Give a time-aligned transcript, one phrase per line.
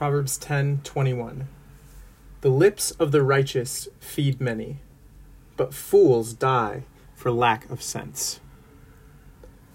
[0.00, 1.46] Proverbs 10:21.
[2.40, 4.78] The lips of the righteous feed many,
[5.58, 6.84] but fools die
[7.14, 8.40] for lack of sense.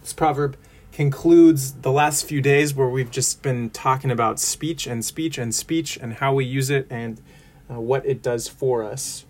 [0.02, 0.58] This proverb
[0.92, 5.54] concludes the last few days where we've just been talking about speech and speech and
[5.54, 7.22] speech and how we use it and
[7.70, 9.26] uh, what it does for us.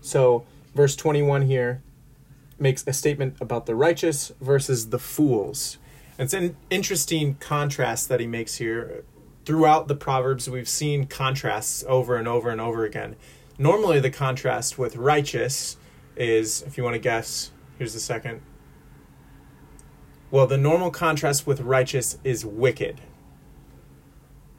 [0.00, 1.82] So, verse 21 here
[2.58, 5.78] makes a statement about the righteous versus the fools.
[6.18, 9.04] It's an interesting contrast that he makes here.
[9.44, 13.16] Throughout the Proverbs, we've seen contrasts over and over and over again.
[13.58, 15.76] Normally, the contrast with righteous
[16.16, 18.40] is, if you want to guess, here's the second.
[20.30, 23.00] Well, the normal contrast with righteous is wicked.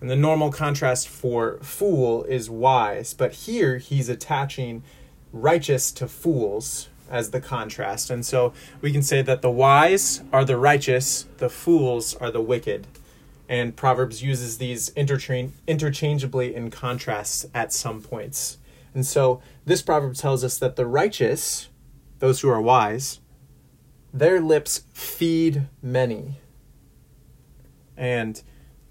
[0.02, 3.14] And the normal contrast for fool is wise.
[3.14, 4.84] But here he's attaching
[5.32, 8.10] righteous to fools as the contrast.
[8.10, 12.42] And so we can say that the wise are the righteous, the fools are the
[12.42, 12.86] wicked.
[13.50, 18.58] And Proverbs uses these interchange- interchangeably in contrasts at some points.
[18.94, 21.70] And so this proverb tells us that the righteous,
[22.20, 23.20] those who are wise,
[24.14, 26.40] their lips feed many.
[27.98, 28.42] And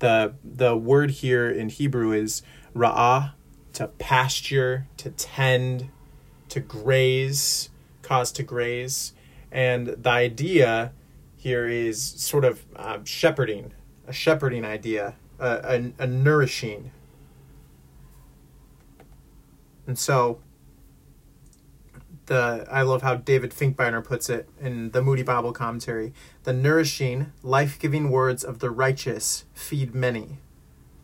[0.00, 2.42] the the word here in Hebrew is
[2.75, 3.33] ra'ah,
[3.75, 5.89] to pasture, to tend,
[6.48, 7.70] to graze,
[8.03, 9.12] cause to graze.
[9.50, 10.92] And the idea
[11.36, 13.73] here is sort of uh, shepherding,
[14.06, 16.91] a shepherding idea, a, a, a nourishing.
[19.86, 20.41] And so
[22.27, 26.12] the I love how David Finkbeiner puts it in the Moody Bible commentary.
[26.45, 30.39] The nourishing, life-giving words of the righteous feed many,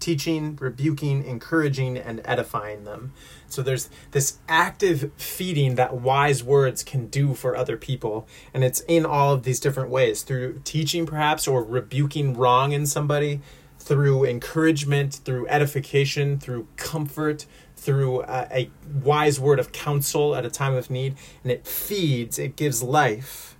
[0.00, 3.12] teaching, rebuking, encouraging, and edifying them.
[3.48, 8.80] So there's this active feeding that wise words can do for other people, and it's
[8.80, 13.40] in all of these different ways through teaching, perhaps, or rebuking wrong in somebody,
[13.78, 18.70] through encouragement, through edification, through comfort, through a, a,
[19.02, 23.56] wise word of counsel at a time of need, and it feeds, it gives life.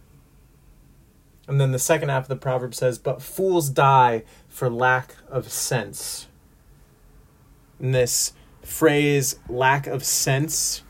[1.46, 5.50] And then the second half of the proverb says, But fools die for lack of
[5.50, 6.27] sense.
[7.80, 10.82] And this phrase, lack of sense,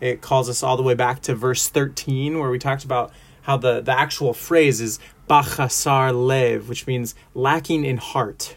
[0.00, 3.56] it calls us all the way back to verse 13, where we talked about how
[3.56, 4.98] the, the actual phrase is
[5.28, 8.56] bachasar lev, which means lacking in heart.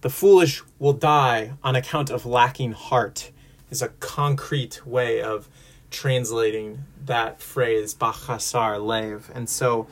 [0.00, 3.30] The foolish will die on account of lacking heart,
[3.70, 5.48] is a concrete way of
[5.90, 9.30] translating that phrase, bachasar lev.
[9.34, 9.86] And so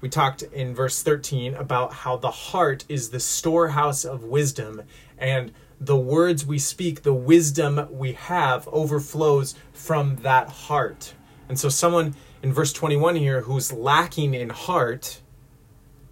[0.00, 4.82] we talked in verse 13 about how the heart is the storehouse of wisdom,
[5.16, 5.52] and
[5.84, 11.14] the words we speak, the wisdom we have, overflows from that heart.
[11.48, 15.20] And so, someone in verse 21 here who's lacking in heart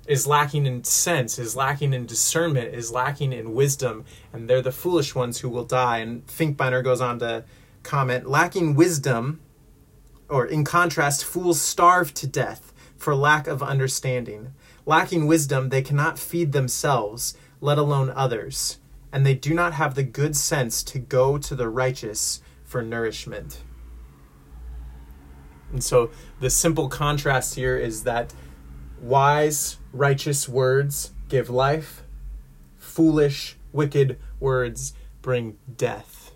[0.08, 4.72] is lacking in sense, is lacking in discernment, is lacking in wisdom, and they're the
[4.72, 5.98] foolish ones who will die.
[5.98, 7.44] And Finkbeiner goes on to
[7.84, 9.40] comment lacking wisdom,
[10.28, 14.52] or in contrast, fools starve to death for lack of understanding.
[14.84, 18.78] Lacking wisdom, they cannot feed themselves, let alone others,
[19.12, 23.62] and they do not have the good sense to go to the righteous for nourishment.
[25.72, 26.10] And so
[26.40, 28.34] the simple contrast here is that
[29.00, 32.02] wise, righteous words give life,
[32.76, 36.32] foolish, wicked words bring death.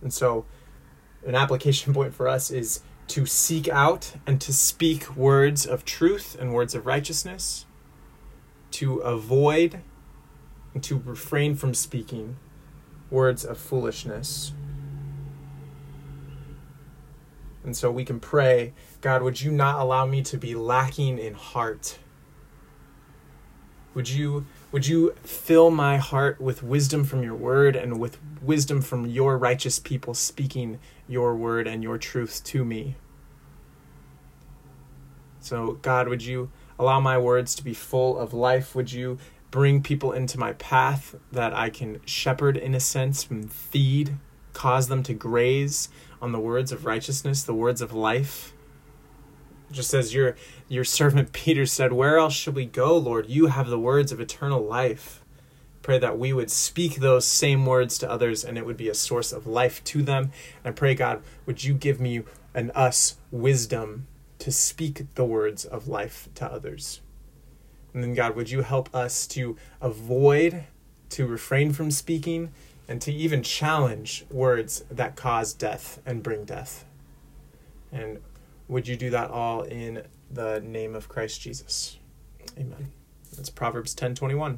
[0.00, 0.46] And so,
[1.26, 6.36] an application point for us is to seek out and to speak words of truth
[6.38, 7.64] and words of righteousness,
[8.72, 9.80] to avoid
[10.78, 12.36] and to refrain from speaking
[13.10, 14.52] words of foolishness.
[17.64, 21.34] And so we can pray, God, would you not allow me to be lacking in
[21.34, 21.98] heart?
[23.94, 28.80] Would you would you fill my heart with wisdom from your word and with wisdom
[28.80, 30.78] from your righteous people speaking
[31.08, 32.94] your word and your truth to me?
[35.40, 38.76] So, God, would you allow my words to be full of life?
[38.76, 39.18] Would you
[39.50, 44.16] bring people into my path that I can shepherd in a sense and feed,
[44.52, 45.88] cause them to graze
[46.20, 48.52] on the words of righteousness, the words of life?
[49.70, 50.36] Just as your
[50.68, 53.28] your servant Peter said, Where else should we go, Lord?
[53.28, 55.22] You have the words of eternal life.
[55.82, 58.94] Pray that we would speak those same words to others and it would be a
[58.94, 60.32] source of life to them.
[60.62, 64.06] And I pray, God, would you give me and us wisdom
[64.40, 67.00] to speak the words of life to others?
[67.92, 70.64] And then, God, would you help us to avoid,
[71.10, 72.52] to refrain from speaking,
[72.86, 76.84] and to even challenge words that cause death and bring death?
[77.92, 78.20] And
[78.66, 81.98] would you do that all in the name of Christ Jesus?
[82.58, 82.92] Amen.
[83.36, 84.56] That's Proverbs 10 21.